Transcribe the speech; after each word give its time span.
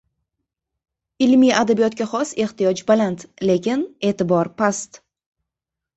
Ilmiy 1.25 1.53
adabiyotga 1.57 2.07
xos 2.15 2.31
ehtiyoj 2.45 2.73
baland, 2.93 3.27
lekin 3.51 3.85
e’tibor 4.11 4.55
past. 4.63 5.03